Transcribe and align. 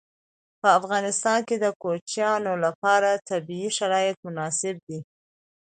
په 0.59 0.67
افغانستان 0.79 1.39
کې 1.47 1.55
د 1.59 1.65
کوچیانو 1.81 2.53
لپاره 2.65 3.21
طبیعي 3.29 3.69
شرایط 3.77 4.17
مناسب 4.25 4.75
دي. 4.87 4.99